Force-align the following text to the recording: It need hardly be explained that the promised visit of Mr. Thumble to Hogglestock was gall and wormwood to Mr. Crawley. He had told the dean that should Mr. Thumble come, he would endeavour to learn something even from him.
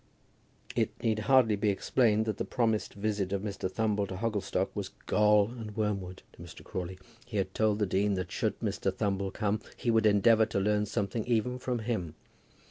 It 0.75 0.89
need 1.03 1.19
hardly 1.19 1.55
be 1.55 1.69
explained 1.69 2.25
that 2.25 2.37
the 2.37 2.43
promised 2.43 2.95
visit 2.95 3.31
of 3.31 3.43
Mr. 3.43 3.69
Thumble 3.69 4.07
to 4.07 4.15
Hogglestock 4.17 4.75
was 4.75 4.89
gall 5.05 5.51
and 5.51 5.77
wormwood 5.77 6.23
to 6.33 6.41
Mr. 6.41 6.63
Crawley. 6.63 6.97
He 7.27 7.37
had 7.37 7.53
told 7.53 7.77
the 7.77 7.85
dean 7.85 8.15
that 8.15 8.31
should 8.31 8.59
Mr. 8.61 8.91
Thumble 8.91 9.29
come, 9.31 9.61
he 9.77 9.91
would 9.91 10.07
endeavour 10.07 10.47
to 10.47 10.59
learn 10.59 10.87
something 10.87 11.23
even 11.25 11.59
from 11.59 11.77
him. 11.77 12.15